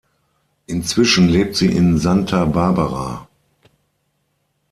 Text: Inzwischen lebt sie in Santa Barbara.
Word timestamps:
Inzwischen 0.65 1.27
lebt 1.29 1.55
sie 1.55 1.67
in 1.71 1.99
Santa 1.99 2.45
Barbara. 2.45 3.27